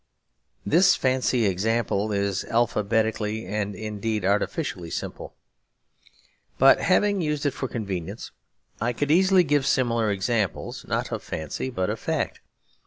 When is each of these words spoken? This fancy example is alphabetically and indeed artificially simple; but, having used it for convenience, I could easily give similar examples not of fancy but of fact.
This 0.65 0.95
fancy 0.95 1.45
example 1.45 2.11
is 2.11 2.43
alphabetically 2.45 3.45
and 3.45 3.75
indeed 3.75 4.25
artificially 4.25 4.89
simple; 4.89 5.35
but, 6.57 6.81
having 6.81 7.21
used 7.21 7.45
it 7.45 7.51
for 7.53 7.67
convenience, 7.67 8.31
I 8.81 8.93
could 8.93 9.11
easily 9.11 9.43
give 9.43 9.63
similar 9.63 10.09
examples 10.09 10.87
not 10.87 11.11
of 11.11 11.21
fancy 11.21 11.69
but 11.69 11.91
of 11.91 11.99
fact. 11.99 12.41